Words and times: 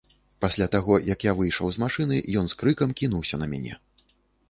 Пасля 0.45 0.67
таго, 0.75 0.97
як 1.09 1.27
я 1.27 1.35
выйшаў 1.43 1.71
з 1.77 1.85
машыны, 1.85 2.17
ён 2.43 2.53
з 2.55 2.61
крыкам 2.65 2.99
кінуўся 3.03 3.35
на 3.45 3.55
мяне. 3.57 3.83